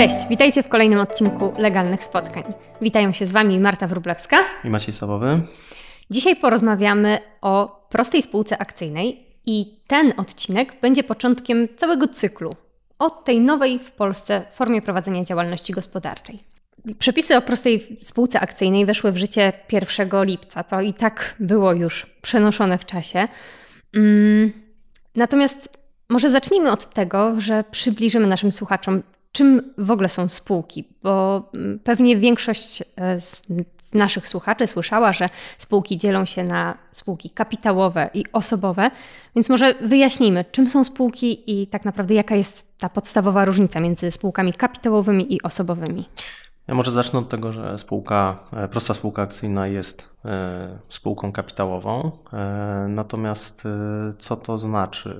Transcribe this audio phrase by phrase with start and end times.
[0.00, 2.42] Cześć, witajcie w kolejnym odcinku Legalnych Spotkań.
[2.80, 5.42] Witają się z Wami Marta Wrublewska i Maciej Sawowy.
[6.10, 12.54] Dzisiaj porozmawiamy o prostej spółce akcyjnej i ten odcinek będzie początkiem całego cyklu
[12.98, 16.38] o tej nowej w Polsce formie prowadzenia działalności gospodarczej.
[16.98, 20.64] Przepisy o prostej spółce akcyjnej weszły w życie 1 lipca.
[20.64, 23.24] To i tak było już przenoszone w czasie.
[23.94, 24.52] Mm,
[25.16, 25.78] natomiast
[26.08, 31.78] może zacznijmy od tego, że przybliżymy naszym słuchaczom, czym w ogóle są spółki, bo mm,
[31.78, 33.42] pewnie większość e, z,
[33.94, 38.90] naszych słuchaczy słyszała, że spółki dzielą się na spółki kapitałowe i osobowe,
[39.36, 44.10] więc może wyjaśnijmy, czym są spółki i tak naprawdę jaka jest ta podstawowa różnica między
[44.10, 46.08] spółkami kapitałowymi i osobowymi.
[46.68, 52.10] Ja może zacznę od tego, że spółka, e, prosta spółka akcyjna jest e, spółką kapitałową.
[52.88, 53.64] Natomiast
[54.18, 55.16] co to znaczy?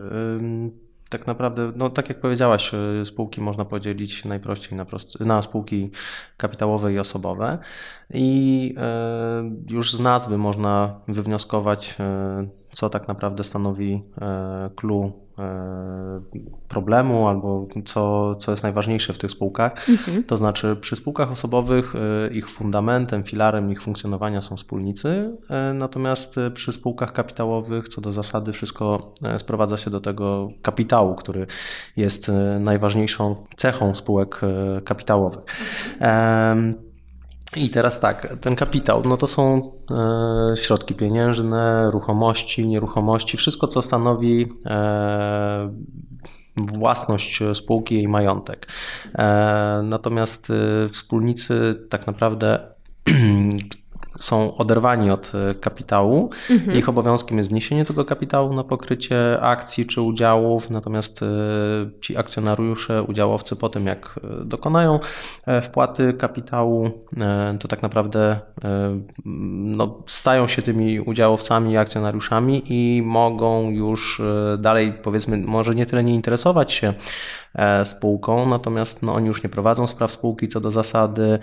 [1.10, 4.86] Tak naprawdę, no tak jak powiedziałaś, y, spółki można podzielić najprościej na,
[5.20, 5.90] na spółki
[6.36, 7.58] kapitałowe i osobowe.
[8.14, 8.74] I
[9.68, 11.96] y, już z nazwy można wywnioskować,
[12.44, 14.02] y, co tak naprawdę stanowi
[14.76, 16.20] clue E,
[16.68, 19.88] problemu albo co, co jest najważniejsze w tych spółkach.
[19.88, 20.24] Mhm.
[20.24, 26.36] To znaczy przy spółkach osobowych e, ich fundamentem, filarem ich funkcjonowania są wspólnicy, e, natomiast
[26.54, 31.46] przy spółkach kapitałowych co do zasady wszystko sprowadza się do tego kapitału, który
[31.96, 34.40] jest najważniejszą cechą spółek
[34.84, 35.40] kapitałowych.
[36.00, 36.89] Mhm.
[37.56, 43.82] I teraz tak, ten kapitał, no to są e, środki pieniężne, ruchomości, nieruchomości, wszystko co
[43.82, 45.74] stanowi e,
[46.56, 48.66] własność spółki, jej majątek.
[49.18, 50.52] E, natomiast
[50.92, 52.58] wspólnicy tak naprawdę
[54.20, 56.30] są oderwani od e, kapitału.
[56.50, 56.78] Mhm.
[56.78, 61.26] Ich obowiązkiem jest wniesienie tego kapitału na pokrycie akcji czy udziałów, natomiast e,
[62.00, 65.00] ci akcjonariusze, udziałowcy po tym jak e, dokonają
[65.62, 66.90] wpłaty kapitału,
[67.60, 68.40] to tak naprawdę
[69.24, 74.22] no, stają się tymi udziałowcami, akcjonariuszami i mogą już
[74.58, 76.94] dalej powiedzmy, może nie tyle nie interesować się
[77.84, 81.38] spółką, natomiast no, oni już nie prowadzą spraw spółki co do zasady,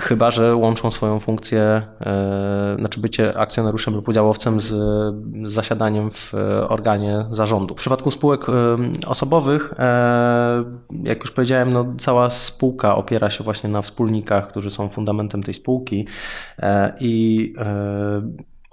[0.00, 4.74] chyba że łączą swoją funkcję, e, znaczy bycie akcjonariuszem lub udziałowcem z
[5.44, 6.32] zasiadaniem w
[6.68, 7.74] organie zarządu.
[7.74, 8.52] W przypadku spółek e,
[9.06, 10.64] osobowych, e,
[11.02, 15.54] jak już powiedziałem, no, cała spółka opiera się właśnie na wspólnikach, którzy są fundamentem tej
[15.54, 16.06] spółki
[17.00, 17.52] i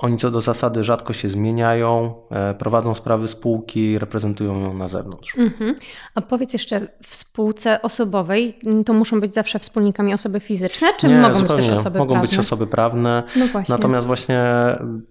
[0.04, 5.38] oni co do zasady rzadko się zmieniają, e, prowadzą sprawy spółki, reprezentują ją na zewnątrz.
[5.38, 5.76] Mhm.
[6.16, 8.54] A powiedz jeszcze, w spółce osobowej
[8.86, 12.30] to muszą być zawsze wspólnikami osoby fizyczne, czy Nie, mogą być też osoby mogą prawne?
[12.30, 13.24] być osoby prawne.
[13.36, 13.76] No właśnie.
[13.76, 14.44] Natomiast właśnie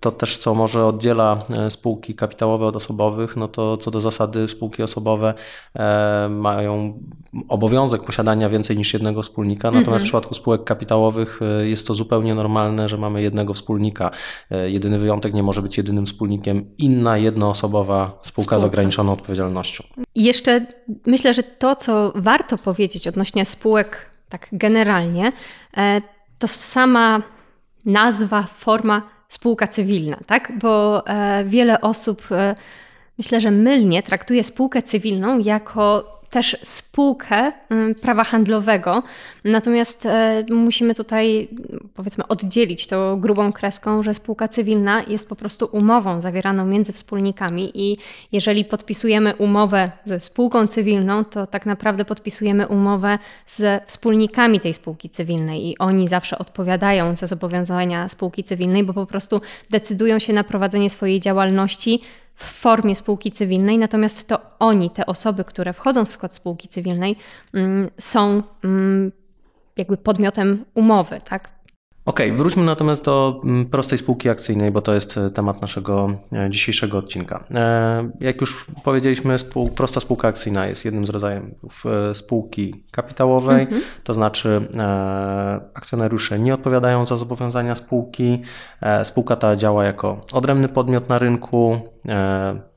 [0.00, 4.48] to też, co może oddziela e, spółki kapitałowe od osobowych, no to co do zasady
[4.48, 5.34] spółki osobowe
[5.76, 6.98] e, mają
[7.48, 10.00] obowiązek posiadania więcej niż jednego wspólnika, natomiast mhm.
[10.00, 14.10] w przypadku spółek kapitałowych jest to zupełnie normalne, że mamy jednego wspólnika
[14.82, 18.58] jedyny wyjątek nie może być jedynym wspólnikiem inna jednoosobowa spółka, spółka.
[18.58, 19.84] z ograniczoną odpowiedzialnością.
[20.14, 20.66] Jeszcze
[21.06, 25.32] myślę, że to, co warto powiedzieć odnośnie spółek tak generalnie,
[25.76, 26.02] e,
[26.38, 27.22] to sama
[27.84, 30.52] nazwa, forma spółka cywilna, tak?
[30.58, 32.54] Bo e, wiele osób e,
[33.18, 39.02] myślę, że mylnie traktuje spółkę cywilną jako też spółkę mm, prawa handlowego.
[39.44, 41.48] Natomiast e, musimy tutaj,
[41.94, 47.70] powiedzmy, oddzielić to grubą kreską, że spółka cywilna jest po prostu umową zawieraną między wspólnikami
[47.74, 47.98] i
[48.32, 55.10] jeżeli podpisujemy umowę ze spółką cywilną, to tak naprawdę podpisujemy umowę ze wspólnikami tej spółki
[55.10, 60.44] cywilnej i oni zawsze odpowiadają za zobowiązania spółki cywilnej, bo po prostu decydują się na
[60.44, 62.00] prowadzenie swojej działalności
[62.34, 67.16] w formie spółki cywilnej, natomiast to oni, te osoby, które wchodzą w skład spółki cywilnej,
[67.54, 69.12] mm, są mm,
[69.76, 71.50] jakby podmiotem umowy, tak?
[72.04, 76.10] Okej, okay, wróćmy natomiast do mm, prostej spółki akcyjnej, bo to jest e, temat naszego
[76.32, 77.44] e, dzisiejszego odcinka.
[77.54, 83.74] E, jak już powiedzieliśmy, spół, prosta spółka akcyjna jest jednym z rodzajów spółki kapitałowej, mm
[83.74, 83.82] -hmm.
[84.04, 84.68] to znaczy
[85.74, 88.42] akcjonariusze nie odpowiadają za zobowiązania spółki,
[89.02, 91.80] spółka ta działa jako odrębny podmiot na rynku,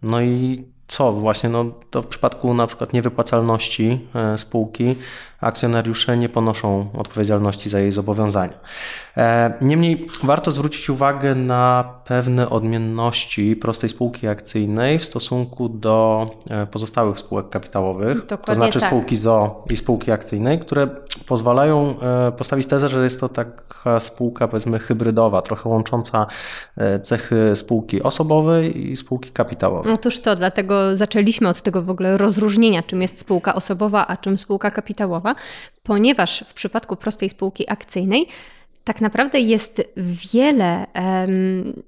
[0.01, 4.95] no i co właśnie, no to w przypadku na przykład niewypłacalności spółki
[5.41, 8.53] akcjonariusze nie ponoszą odpowiedzialności za jej zobowiązania.
[9.17, 16.65] E, niemniej warto zwrócić uwagę na pewne odmienności prostej spółki akcyjnej w stosunku do e,
[16.67, 18.89] pozostałych spółek kapitałowych, Dokładnie to znaczy tak.
[18.89, 20.87] spółki ZO i spółki akcyjnej, które
[21.25, 26.27] pozwalają e, postawić tezę, że jest to taka spółka powiedzmy hybrydowa, trochę łącząca
[27.01, 29.93] cechy spółki osobowej i spółki kapitałowej.
[29.93, 34.37] Otóż to, dlatego zaczęliśmy od tego w ogóle rozróżnienia, czym jest spółka osobowa, a czym
[34.37, 35.35] spółka kapitałowa,
[35.83, 38.27] ponieważ w przypadku prostej spółki akcyjnej
[38.83, 39.81] tak naprawdę jest
[40.33, 41.83] wiele um,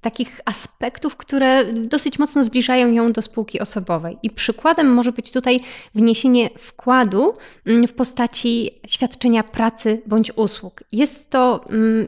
[0.00, 4.18] takich aspektów, które dosyć mocno zbliżają ją do spółki osobowej.
[4.22, 5.60] I przykładem może być tutaj
[5.94, 7.34] wniesienie wkładu
[7.66, 10.82] mm, w postaci świadczenia pracy bądź usług.
[10.92, 12.06] Jest to mm,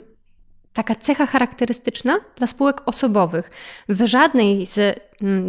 [0.72, 3.50] taka cecha charakterystyczna dla spółek osobowych.
[3.88, 5.00] W żadnej z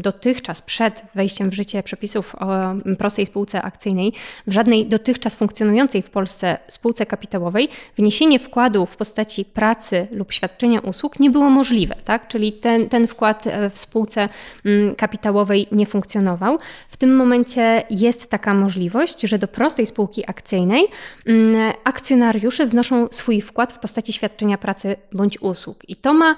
[0.02, 4.14] dotychczas, przed wejściem w życie przepisów o mm, prostej spółce akcyjnej,
[4.48, 10.80] w żadnej dotychczas funkcjonującej w Polsce spółce kapitałowej wniesienie wkładu w postaci pracy lub świadczenia
[10.80, 12.28] usług nie było możliwe, tak?
[12.28, 14.28] Czyli ten, ten wkład e, w spółce
[14.66, 16.58] mm, kapitałowej nie funkcjonował.
[16.90, 20.88] W tym momencie jest taka możliwość, że do prostej spółki akcyjnej
[21.84, 25.90] akcjonariusze wnoszą swój wkład w postaci świadczenia pracy bądź usług.
[25.90, 26.36] I to ma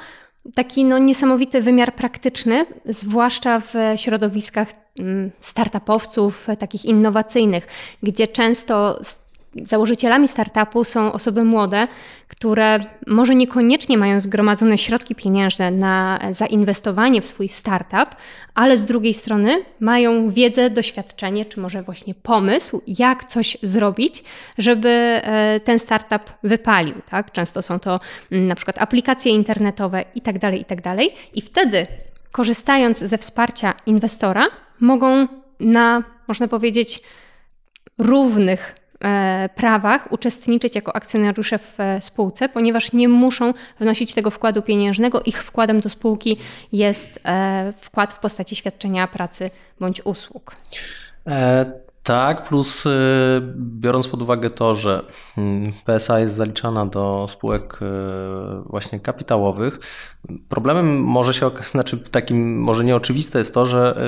[0.56, 4.68] taki no, niesamowity wymiar praktyczny, zwłaszcza w środowiskach
[5.00, 7.68] mm, startupowców, takich innowacyjnych,
[8.03, 9.00] gdzie często
[9.63, 11.88] założycielami startupu są osoby młode,
[12.28, 18.16] które może niekoniecznie mają zgromadzone środki pieniężne na zainwestowanie w swój startup,
[18.56, 24.24] ale z drugiej strony mają wiedzę, doświadczenie, czy może właśnie pomysł, jak coś zrobić,
[24.57, 26.96] żeby e, ten startup wypalił.
[27.10, 27.31] Tak?
[27.31, 28.00] Często są to
[28.31, 30.81] mm, na przykład aplikacje internetowe itd., tak itd.
[30.81, 31.00] Tak
[31.34, 31.86] I wtedy,
[32.31, 34.46] korzystając ze wsparcia inwestora,
[34.80, 35.28] mogą
[35.60, 37.01] na, można powiedzieć,
[37.98, 38.75] równych
[39.56, 45.22] prawach uczestniczyć jako akcjonariusze w e, spółce, ponieważ nie muszą wnosić tego wkładu pieniężnego.
[45.25, 46.38] Ich wkładem do spółki
[46.72, 49.50] jest e, wkład w postaci świadczenia pracy
[49.80, 50.56] bądź usług.
[52.04, 52.90] Tak, plus y,
[53.56, 55.04] biorąc pod uwagę to, że
[55.38, 57.86] mm, PSA jest zaliczana do spółek y,
[58.66, 59.80] właśnie kapitałowych,
[60.50, 64.01] problemem może się, znaczy takim może nieoczywiste jest to, że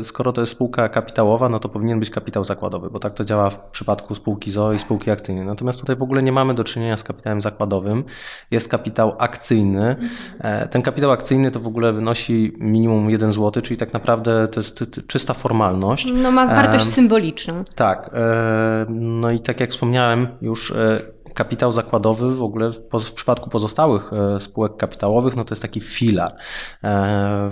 [0.00, 3.24] y, skoro to jest spółka kapitałowa, no to powinien być kapitał zakładowy, bo tak to
[3.24, 5.46] działa w przypadku spółki ZO i spółki akcyjnej.
[5.46, 8.04] Natomiast tutaj w ogóle nie mamy do czynienia z kapitałem zakładowym,
[8.50, 9.96] jest kapitał akcyjny.
[10.38, 14.60] E, ten kapitał akcyjny to w ogóle wynosi minimum 1 zł, czyli tak naprawdę to
[14.60, 16.06] jest czysta formalność.
[16.12, 17.43] No ma wartość symboliczną.
[17.76, 18.10] Tak.
[18.14, 21.00] E, no i tak jak wspomniałem, już e,
[21.34, 26.36] kapitał zakładowy w ogóle w, przypadku pozostałych e, spółek kapitałowych, no to jest taki filar.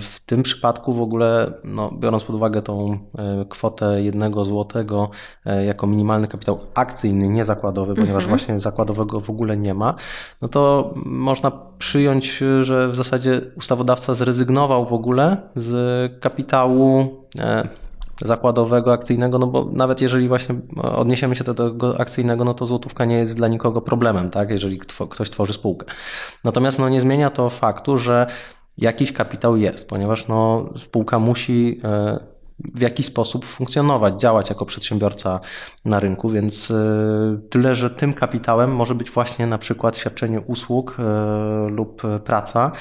[0.00, 2.99] W tym przypadku w ogóle, no, biorąc pod uwagę tą
[3.49, 5.11] kwotę jednego złotego
[5.67, 8.29] jako minimalny kapitał akcyjny, nie zakładowy, ponieważ mhm.
[8.29, 9.94] właśnie zakładowego w ogóle nie ma,
[10.43, 17.09] no to można przyjąć, że w zasadzie ustawodawca zrezygnował w ogóle z kapitału
[18.24, 23.04] zakładowego, akcyjnego, no bo nawet jeżeli właśnie odniesiemy się do tego akcyjnego, no to złotówka
[23.04, 24.78] nie jest dla nikogo problemem, tak, jeżeli
[25.10, 25.86] ktoś tworzy spółkę.
[26.44, 28.26] Natomiast no nie zmienia to faktu, że
[28.78, 32.19] jakiś kapitał jest, ponieważ no spółka musi e,
[32.74, 35.40] w jaki sposób funkcjonować, działać jako przedsiębiorca
[35.84, 36.74] na rynku, więc e,
[37.50, 41.02] tyle, że tym kapitałem może być właśnie na przykład świadczenie usług e,
[41.70, 42.72] lub praca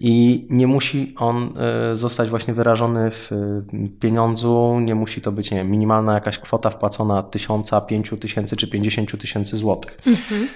[0.00, 1.52] i nie musi on
[1.92, 3.30] e, zostać właśnie wyrażony w
[4.00, 8.68] pieniądzu, nie musi to być nie wiem, minimalna jakaś kwota wpłacona tysiąca, pięciu tysięcy czy
[8.68, 9.96] pięćdziesięciu tysięcy złotych.
[10.06, 10.48] Mhm.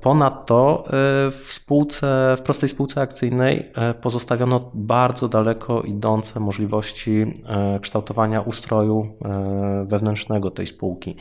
[0.00, 0.84] Ponadto
[1.32, 7.26] w spółce, w prostej spółce akcyjnej pozostawiono bardzo daleko idące możliwości
[7.80, 11.16] kształtowania ustroju e, wewnętrznego tej spółki.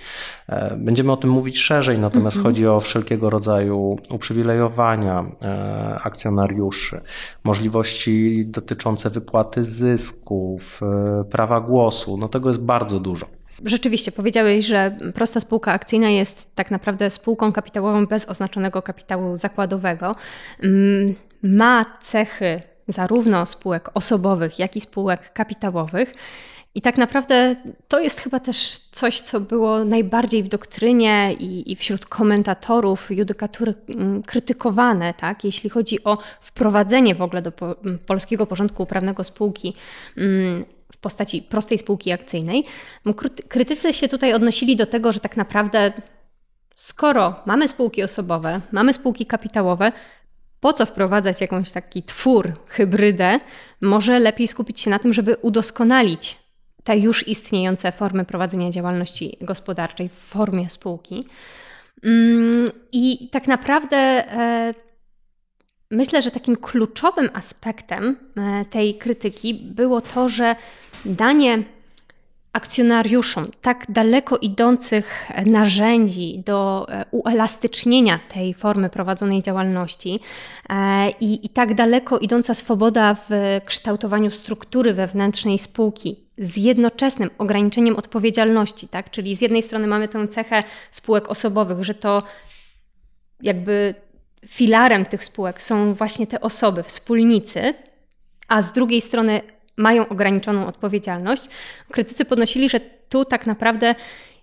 [0.48, 2.54] E, będziemy o tym mówić szerzej, natomiast mhm.
[2.54, 7.02] chodzi o wszelkiego rodzaju uprzywilejowania e, akcjonariuszy,
[7.44, 10.82] możliwości dotyczące wypłaty zysków,
[11.30, 12.18] prawa głosu.
[12.18, 13.26] No tego jest bardzo dużo.
[13.66, 20.16] Rzeczywiście, powiedziałeś, że prosta spółka akcyjna jest tak naprawdę spółką kapitałową bez oznaczonego kapitału zakładowego.
[20.64, 26.12] Mm, ma cechy zarówno spółek osobowych, jak i spółek kapitałowych.
[26.80, 27.56] I tak naprawdę
[27.88, 33.74] to jest chyba też coś, co było najbardziej w doktrynie i, i wśród komentatorów judykatury
[33.90, 35.44] mm, krytykowane, tak?
[35.44, 39.74] jeśli chodzi o wprowadzenie w ogóle do po, polskiego porządku prawnego spółki
[40.18, 42.64] mm, w postaci prostej spółki akcyjnej.
[43.48, 45.94] Krytycy się tutaj odnosili do tego, że tak naprawdę
[46.76, 49.92] skoro mamy spółki osobowe, mamy spółki kapitałowe,
[50.60, 53.40] po co wprowadzać jakąś taki twór, hybrydę?
[53.82, 56.39] Może lepiej skupić się na tym, żeby udoskonalić
[56.90, 61.24] te już istniejące formy prowadzenia działalności gospodarczej w formie spółki.
[62.04, 64.74] Mm, I tak naprawdę e,
[65.92, 70.56] myślę, że takim kluczowym aspektem e, tej krytyki było to, że
[71.06, 71.64] danie
[72.54, 80.20] akcjonariuszom tak daleko idących narzędzi do e, uelastycznienia tej formy prowadzonej działalności
[80.70, 83.30] e, i, i tak daleko idąca swoboda w
[83.66, 89.12] kształtowaniu struktury wewnętrznej spółki z jednoczesnym ograniczeniem odpowiedzialności, tak?
[89.12, 92.22] Czyli z jednej strony mamy tę cechę spółek osobowych, że to
[93.42, 93.96] jakby
[94.48, 97.74] filarem tych spółek są właśnie te osoby, wspólnicy,
[98.48, 99.42] a z drugiej strony
[99.80, 101.44] mają ograniczoną odpowiedzialność.
[101.92, 103.96] Krytycy podnosili, że tu tak naprawdę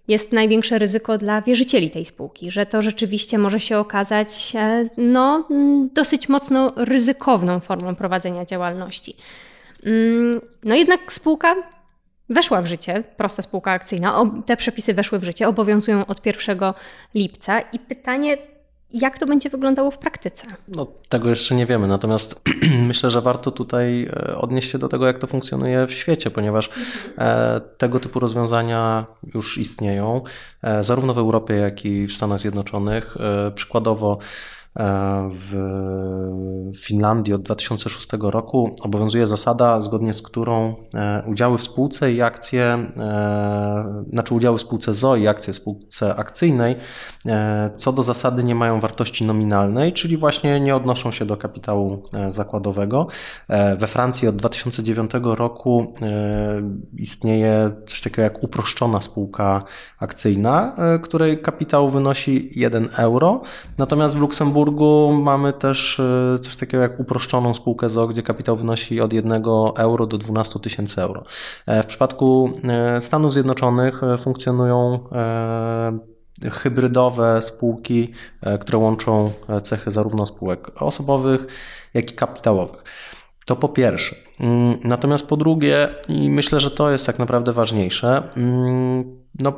[0.09, 5.49] jest największe ryzyko dla wierzycieli tej spółki, że to rzeczywiście może się okazać e, no,
[5.95, 9.15] dosyć mocno ryzykowną formą prowadzenia działalności.
[9.85, 11.55] Mm, no jednak spółka
[12.29, 16.59] weszła w życie, prosta spółka akcyjna, te przepisy weszły w życie, obowiązują od 1
[17.15, 18.37] lipca i pytanie,
[18.93, 20.47] jak to będzie wyglądało w praktyce?
[20.69, 22.41] No, tego jeszcze nie wiemy, natomiast
[22.87, 26.71] myślę, że warto tutaj e, odnieść się do tego, jak to funkcjonuje w świecie, ponieważ
[27.19, 30.23] e, tego typu rozwiązania już istnieją,
[30.63, 33.17] e, zarówno w Europie, jak i w Stanach Zjednoczonych.
[33.55, 34.19] Przykładowo,
[35.31, 35.53] w
[36.81, 42.63] Finlandii od 2006 roku obowiązuje zasada, zgodnie z którą e, udziały w spółce i akcje,
[42.97, 46.77] e, znaczy udziały w spółce ZO i akcje w spółce akcyjnej,
[47.27, 52.03] e, co do zasady nie mają wartości nominalnej, czyli właśnie nie odnoszą się do kapitału
[52.29, 53.07] zakładowego.
[53.79, 55.95] We Francji od 2009 roku
[56.99, 59.63] istnieje coś takiego jak uproszczona spółka
[59.99, 63.43] akcyjna, której kapitał wynosi 1 euro,
[63.79, 66.01] natomiast w Luksemburgu mamy też
[66.43, 69.43] coś takiego jak uproszczoną spółkę ZO, gdzie kapitał wynosi od 1
[69.77, 71.25] euro do 12 tysięcy euro.
[71.67, 74.99] E, w przypadku e, Stanów Zjednoczonych funkcjonują
[76.53, 78.13] hybrydowe spółki,
[78.61, 79.33] które łączą
[79.63, 81.47] cechy zarówno spółek osobowych,
[81.95, 82.83] jak i kapitałowych.
[83.47, 84.17] To po pierwsze.
[84.41, 89.53] Mm, natomiast po drugie, i myślę, że to jest tak naprawdę ważniejsze, mm, no,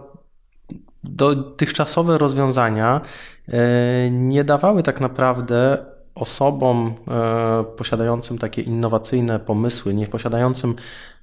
[1.05, 3.01] dotychczasowe rozwiązania
[3.49, 5.87] e, nie dawały tak naprawdę
[6.21, 10.75] osobom e, posiadającym takie innowacyjne pomysły, nie posiadającym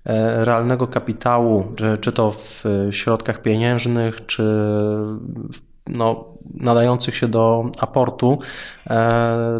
[0.05, 7.65] e, realnego kapitału, czy, czy to w środkach pieniężnych, czy w, no, nadających się do
[7.79, 8.39] aportu,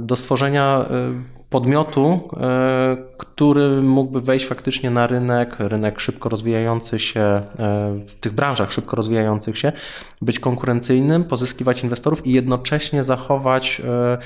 [0.01, 0.85] do stworzenia
[1.55, 7.43] podmiotu, e, który mógłby wejść faktycznie na rynek, rynek szybko rozwijający się, e,
[8.07, 9.71] w tych branżach szybko rozwijających się,
[10.21, 14.17] być konkurencyjnym, pozyskiwać inwestorów i jednocześnie zachować e,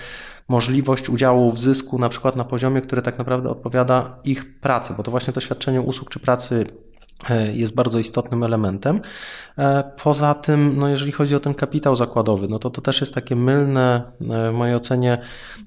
[0.50, 5.04] możliwość udziału w zysku, na przykład na poziomie, który tak naprawdę odpowiada ich pracy, bo
[5.04, 6.66] to właśnie to świadczenie usług czy pracy
[7.30, 9.02] E, jest bardzo istotnym elementem.
[9.58, 13.16] E, poza tym, no jeżeli chodzi o ten kapitał zakładowy, no to to też jest
[13.16, 15.18] takie mylne, e, w mojej ocenie,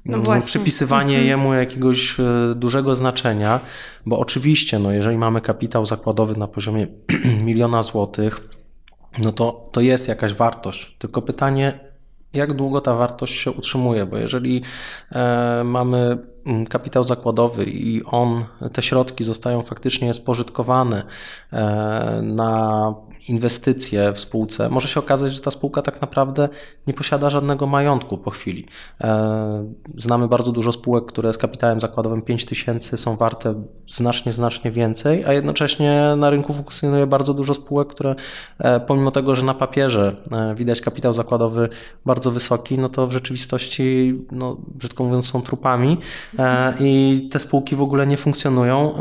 [0.04, 1.28] no mm, przypisywanie mhm.
[1.28, 2.16] jemu jakiegoś
[2.54, 3.60] dużego znaczenia,
[4.06, 6.86] bo oczywiście, no jeżeli mamy kapitał zakładowy na poziomie
[7.44, 8.48] miliona złotych,
[9.18, 10.96] no to, to jest jakaś wartość.
[10.98, 11.91] Tylko pytanie,
[12.34, 14.62] jak długo ta wartość się utrzymuje, bo jeżeli
[15.12, 16.18] e, mamy
[16.68, 21.02] kapitał zakładowy i on, te środki zostają faktycznie spożytkowane
[21.52, 22.94] e, na
[23.28, 26.48] inwestycje w spółce, może się okazać, że ta spółka tak naprawdę
[26.86, 28.66] nie posiada żadnego majątku po chwili.
[29.00, 34.70] E, znamy bardzo dużo spółek, które z kapitałem zakładowym 5 tysięcy są warte znacznie, znacznie
[34.70, 38.14] więcej, a jednocześnie na rynku funkcjonuje bardzo dużo spółek, które
[38.58, 40.16] e, pomimo tego, że na papierze
[40.54, 41.68] widać kapitał zakładowy
[42.06, 45.98] bardzo wysoki, no to w rzeczywistości, no, brzydko mówiąc, są trupami
[46.80, 48.94] i te spółki w ogóle nie funkcjonują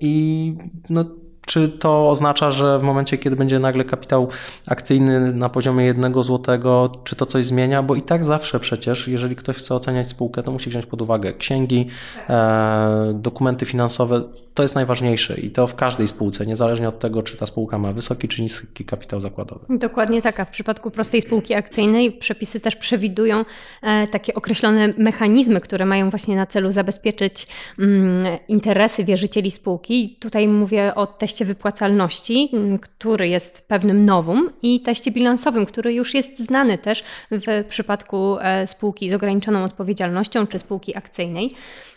[0.00, 0.54] i
[0.90, 1.04] no,
[1.46, 4.28] czy to oznacza, że w momencie, kiedy będzie nagle kapitał
[4.66, 7.82] akcyjny na poziomie jednego złotego, czy to coś zmienia?
[7.82, 11.32] Bo i tak zawsze przecież, jeżeli ktoś chce oceniać spółkę, to musi wziąć pod uwagę
[11.32, 11.88] księgi,
[12.28, 14.22] e, dokumenty finansowe.
[14.54, 17.92] To jest najważniejsze i to w każdej spółce, niezależnie od tego, czy ta spółka ma
[17.92, 19.66] wysoki czy niski kapitał zakładowy.
[19.68, 20.40] Dokładnie tak.
[20.40, 23.44] A w przypadku prostej spółki akcyjnej przepisy też przewidują
[23.82, 27.46] e, takie określone mechanizmy, które mają właśnie na celu zabezpieczyć
[27.78, 30.16] mm, interesy wierzycieli spółki.
[30.20, 36.14] Tutaj mówię o teście wypłacalności, mm, który jest pewnym nowum, i teście bilansowym, który już
[36.14, 41.54] jest znany też w przypadku e, spółki z ograniczoną odpowiedzialnością czy spółki akcyjnej.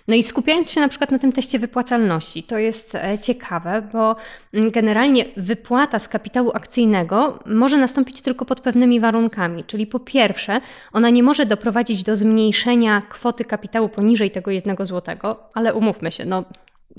[0.08, 4.16] No i skupiając się na przykład na tym teście wypłacalności, to jest e, ciekawe, bo
[4.54, 10.62] mm, generalnie wypłata z kapitału akcyjnego może nastąpić tylko pod pewnymi warunkami, czyli po pierwsze,
[10.94, 16.26] ona nie może doprowadzić do zmniejszenia kwoty kapitału poniżej tego jednego złotego, ale umówmy się,
[16.26, 16.44] no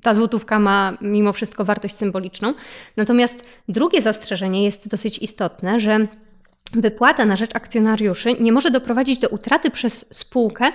[0.03, 2.53] ta złotówka ma mimo wszystko wartość symboliczną.
[2.97, 6.07] Natomiast drugie zastrzeżenie jest dosyć istotne, że
[6.73, 10.71] wypłata na rzecz akcjonariuszy nie może doprowadzić do utraty przez spółkę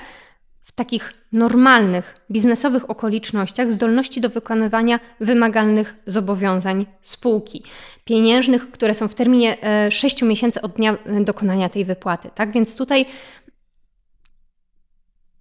[0.75, 7.63] takich normalnych, biznesowych okolicznościach zdolności do wykonywania wymagalnych zobowiązań spółki
[8.05, 9.57] pieniężnych, które są w terminie
[9.89, 12.29] 6 e, miesięcy od dnia e, dokonania tej wypłaty.
[12.35, 13.05] Tak więc tutaj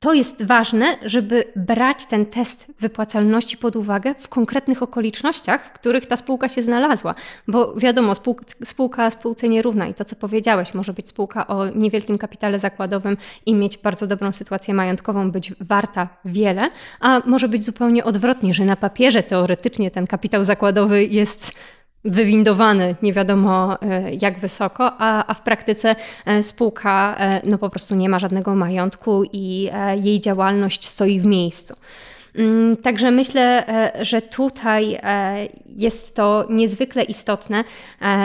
[0.02, 6.06] to jest ważne, żeby brać ten test wypłacalności pod uwagę w konkretnych okolicznościach, w których
[6.06, 7.14] ta spółka się znalazła.
[7.48, 8.12] Bo wiadomo,
[8.64, 13.16] spółka, spółce nierówna i to, co powiedziałeś, może być spółka o niewielkim kapitale zakładowym
[13.46, 18.64] i mieć bardzo dobrą sytuację majątkową, być warta wiele, a może być zupełnie odwrotnie, że
[18.64, 21.52] na papierze teoretycznie ten kapitał zakładowy jest
[22.04, 27.70] wywindowany nie wiadomo e, jak wysoko, a, a w praktyce e, spółka e, no po
[27.70, 31.74] prostu nie ma żadnego majątku i jej działalność stoi w miejscu.
[32.34, 33.64] Mm, także myślę,
[34.00, 34.98] że tutaj
[35.66, 37.64] jest to niezwykle istotne,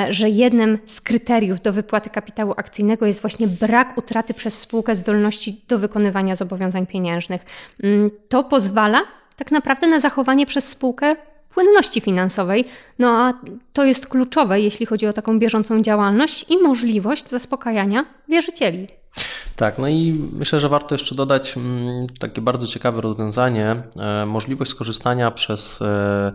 [0.09, 5.61] że jednym z kryteriów do wypłaty kapitału akcyjnego jest właśnie brak utraty przez spółkę zdolności
[5.67, 7.45] do wykonywania zobowiązań pieniężnych.
[7.83, 9.01] Mm, to pozwala
[9.35, 11.15] tak naprawdę na zachowanie przez spółkę
[11.57, 12.65] płynności finansowej.
[12.99, 13.33] No a
[13.73, 18.87] to jest kluczowe, jeśli chodzi o taką bieżącą działalność i możliwość zaspokajania wierzycieli.
[19.55, 24.71] Tak, no i myślę, że warto jeszcze dodać mm, takie bardzo ciekawe rozwiązanie, e, możliwość
[24.71, 26.31] skorzystania przez e,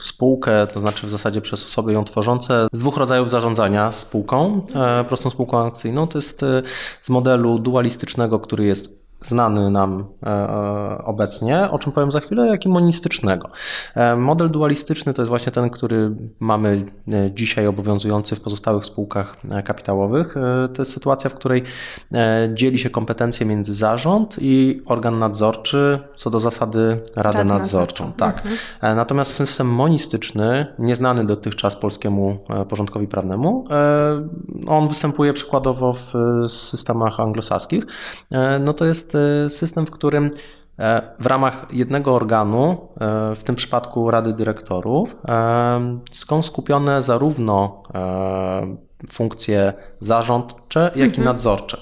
[0.00, 5.04] spółkę, to znaczy w zasadzie przez osoby ją tworzące, z dwóch rodzajów zarządzania spółką, e,
[5.04, 6.06] prostą spółką akcyjną.
[6.06, 6.44] To jest
[7.00, 12.46] z modelu dualistycznego, który jest znany nam e, e, obecnie, o czym powiem za chwilę,
[12.46, 13.48] jak i monistycznego.
[13.94, 16.86] E, model dualistyczny to jest właśnie ten, który mamy
[17.34, 20.34] dzisiaj obowiązujący w pozostałych spółkach kapitałowych.
[20.74, 21.62] To jest sytuacja, w której
[22.54, 28.12] dzieli się kompetencje między zarząd i organ nadzorczy co do zasady Radę Rady Nadzorczą.
[28.12, 28.36] Tak.
[28.36, 28.96] Mhm.
[28.96, 33.64] Natomiast system monistyczny, nieznany dotychczas polskiemu porządkowi prawnemu,
[34.66, 36.12] on występuje przykładowo w
[36.48, 37.84] systemach anglosaskich,
[38.60, 40.30] no to jest Y, system, w którym
[40.78, 47.82] e, w ramach jednego organu, e, w tym przypadku Rady Dyrektorów, e, są skupione zarówno
[49.10, 51.22] funkcje zarządcze, jak mhm.
[51.22, 51.78] i nadzorcze.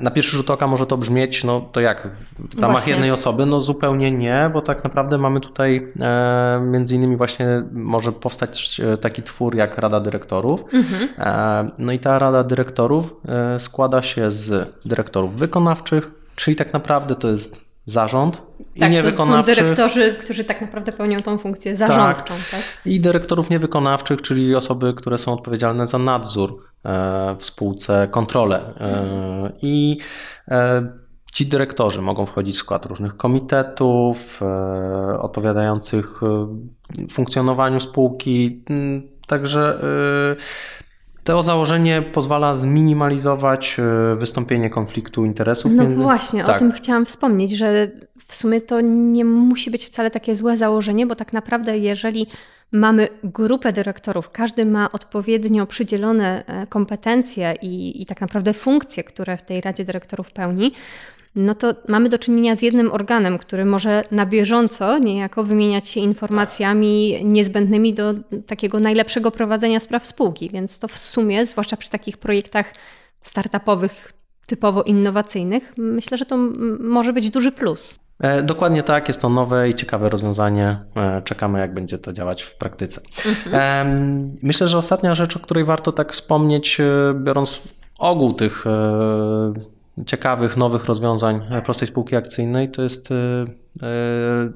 [0.00, 2.92] Na pierwszy rzut oka może to brzmieć, no to jak w ramach właśnie.
[2.92, 3.46] jednej osoby?
[3.46, 9.22] No zupełnie nie, bo tak naprawdę mamy tutaj e, między innymi właśnie może powstać taki
[9.22, 10.64] twór jak Rada Dyrektorów.
[10.72, 11.08] Mhm.
[11.18, 16.10] E, no i ta Rada Dyrektorów e, składa się z dyrektorów wykonawczych,
[16.46, 18.42] Czyli tak naprawdę to jest zarząd
[18.80, 19.54] tak, i niewykonawczych.
[19.54, 22.34] To są dyrektorzy, którzy tak naprawdę pełnią tą funkcję zarządczą.
[22.34, 22.50] Tak.
[22.50, 22.60] tak.
[22.84, 28.74] I dyrektorów niewykonawczych, czyli osoby, które są odpowiedzialne za nadzór e, w spółce, kontrolę.
[28.80, 29.98] E, I
[30.48, 30.88] e,
[31.32, 34.40] ci dyrektorzy mogą wchodzić w skład różnych komitetów
[35.18, 36.20] odpowiadających
[37.10, 38.64] funkcjonowaniu spółki.
[38.70, 39.80] Mm, także
[41.26, 45.72] to założenie pozwala zminimalizować e, wystąpienie konfliktu interesów.
[45.74, 46.02] No między...
[46.02, 46.56] właśnie, tak.
[46.56, 47.90] o tym chciałam wspomnieć, że
[48.26, 52.26] w sumie to nie musi być wcale takie złe założenie, bo tak naprawdę jeżeli
[52.72, 59.36] mamy grupę dyrektorów, każdy ma odpowiednio przydzielone e, kompetencje i, i tak naprawdę funkcje, które
[59.36, 60.72] w tej Radzie Dyrektorów pełni,
[61.36, 66.00] no to mamy do czynienia z jednym organem, który może na bieżąco niejako wymieniać się
[66.00, 68.14] informacjami niezbędnymi do
[68.46, 70.50] takiego najlepszego prowadzenia spraw spółki.
[70.50, 72.72] Więc to w sumie, zwłaszcza przy takich projektach
[73.22, 74.12] startupowych,
[74.46, 76.36] typowo innowacyjnych, myślę, że to
[76.80, 77.98] może być duży plus.
[78.20, 80.78] E, dokładnie tak, jest to nowe i ciekawe rozwiązanie.
[80.96, 83.00] E, czekamy, jak będzie to działać w praktyce.
[83.26, 84.28] Mhm.
[84.42, 87.62] Myślę, że ostatnia rzecz, o której warto tak wspomnieć, e, biorąc
[87.98, 88.64] ogół tych
[90.06, 93.44] ciekawych, nowych rozwiązań prostej spółki akcyjnej to jest e, e,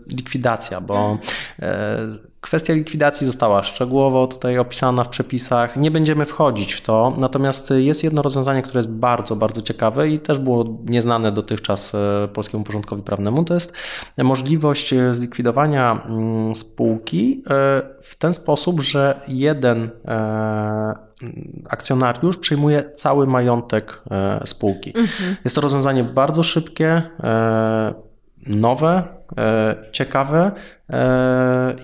[0.07, 1.19] likwidacja, bo
[1.63, 1.99] e,
[2.41, 5.77] kwestia likwidacji została szczegółowo tutaj opisana w przepisach.
[5.77, 10.19] Nie będziemy wchodzić w to, natomiast jest jedno rozwiązanie, które jest bardzo, bardzo ciekawe i
[10.19, 11.93] też było nieznane dotychczas
[12.33, 13.45] polskiemu porządkowi prawnemu.
[13.45, 13.73] To jest
[14.19, 17.43] możliwość zlikwidowania mm, spółki
[18.03, 19.91] w ten sposób, że jeden
[21.69, 24.93] akcjonariusz przyjmuje cały majątek e, spółki.
[24.97, 25.37] Mhm.
[25.45, 28.10] Jest to rozwiązanie bardzo szybkie, e,
[28.46, 29.03] nowe,
[29.38, 30.53] e, ciekawe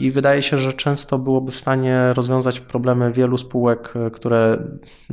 [0.01, 4.59] i wydaje się, że często byłoby w stanie rozwiązać problemy wielu spółek, które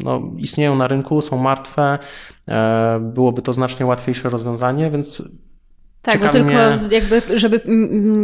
[0.03, 1.99] no, istnieją na rynku, są martwe.
[2.99, 5.23] Byłoby to znacznie łatwiejsze rozwiązanie, więc
[6.03, 6.79] tak, bo tylko mnie...
[6.91, 7.61] jakby, żeby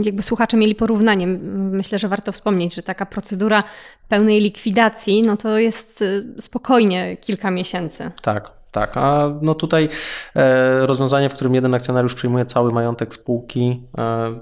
[0.03, 3.63] jakby słuchacze mieli porównanie, myślę, że warto wspomnieć, że taka procedura
[4.07, 8.11] pełnej likwidacji, no to jest y, spokojnie kilka miesięcy.
[8.21, 8.97] Tak, tak.
[8.97, 9.89] A no tutaj
[10.35, 14.39] e, rozwiązanie, w którym jeden akcjonariusz przyjmuje cały majątek spółki, e,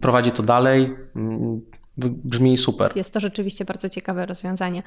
[0.00, 0.96] prowadzi to dalej.
[2.24, 2.92] brzmi super.
[2.96, 4.82] Jest to rzeczywiście bardzo ciekawe rozwiązanie.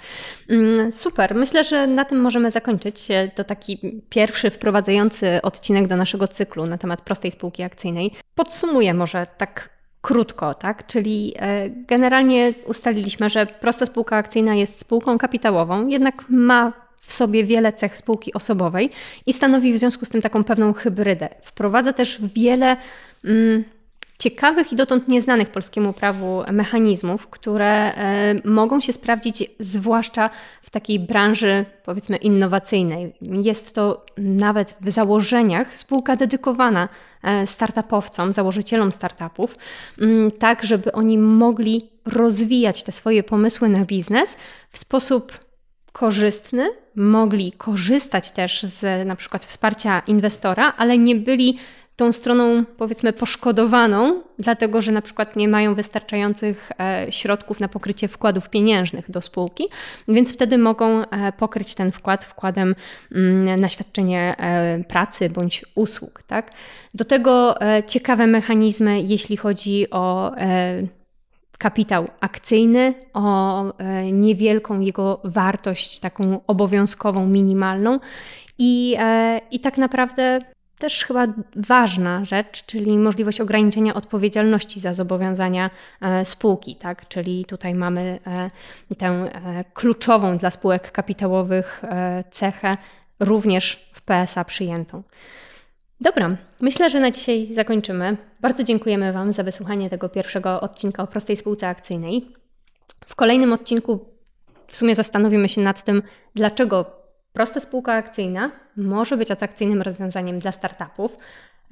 [0.49, 1.35] Mm, super.
[1.35, 3.07] Myślę, że na tym możemy zakończyć.
[3.35, 8.11] To taki pierwszy wprowadzający odcinek do naszego cyklu na temat prostej spółki akcyjnej.
[8.35, 9.69] Podsumuję może tak
[10.01, 10.87] krótko, tak?
[10.87, 17.43] Czyli e, generalnie ustaliliśmy, że prosta spółka akcyjna jest spółką kapitałową, jednak ma w sobie
[17.43, 18.89] wiele cech spółki osobowej
[19.25, 21.29] i stanowi w związku z tym taką pewną hybrydę.
[21.41, 22.77] Wprowadza też wiele
[23.25, 23.63] mm,
[24.21, 30.29] ciekawych i dotąd nieznanych polskiemu prawu mechanizmów, które e, mogą się sprawdzić zwłaszcza
[30.61, 33.13] w takiej branży powiedzmy innowacyjnej.
[33.21, 36.89] Jest to nawet w założeniach spółka dedykowana
[37.23, 39.57] e, startupowcom, założycielom startupów,
[40.01, 44.37] mm, tak żeby oni mogli rozwijać te swoje pomysły na biznes
[44.69, 45.37] w sposób
[45.91, 51.55] korzystny, mogli korzystać też z na przykład wsparcia inwestora, ale nie byli
[52.01, 58.07] tą stroną powiedzmy poszkodowaną, dlatego że na przykład nie mają wystarczających e, środków na pokrycie
[58.07, 59.63] wkładów pieniężnych do spółki,
[60.07, 62.75] więc wtedy mogą e, pokryć ten wkład wkładem
[63.11, 66.23] mm, na świadczenie e, pracy bądź usług.
[66.23, 66.51] Tak?
[66.93, 67.55] Do tego
[67.87, 70.31] ciekawe mechanizmy, jeśli chodzi o
[71.61, 73.63] kapitał akcyjny, o
[74.11, 77.99] niewielką jego wartość, taką obowiązkową, minimalną.
[78.57, 78.97] I,
[79.51, 80.39] I tak naprawdę
[80.81, 85.69] też chyba ważna rzecz, czyli możliwość ograniczenia odpowiedzialności za zobowiązania
[86.01, 87.07] e, spółki, tak?
[87.07, 88.19] Czyli tutaj mamy
[88.89, 91.81] e, tę e, kluczową dla spółek kapitałowych
[92.31, 92.75] cechę
[93.19, 95.03] również w PSA przyjętą.
[96.01, 98.17] Dobra, myślę, że na dzisiaj zakończymy.
[98.39, 102.33] Bardzo dziękujemy Wam za wysłuchanie tego pierwszego odcinka o prostej spółce akcyjnej.
[103.05, 104.05] W kolejnym odcinku
[104.67, 106.01] w sumie zastanowimy się nad tym,
[106.35, 107.01] dlaczego
[107.33, 111.17] Prosta spółka akcyjna może być atrakcyjnym rozwiązaniem dla startupów.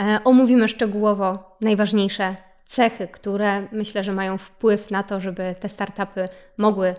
[0.02, 6.30] E, omówimy szczegółowo najważniejsze cechy, które myślę, że mają wpływ na to, żeby te startupy
[6.58, 6.94] mogły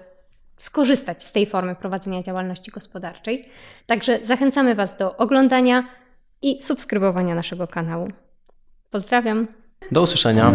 [0.58, 3.44] skorzystać z tej formy prowadzenia działalności gospodarczej.
[3.86, 5.99] Także zachęcamy Was do oglądania
[6.42, 8.08] i subskrybowania naszego kanału.
[8.90, 9.46] Pozdrawiam.
[9.92, 10.52] Do usłyszenia.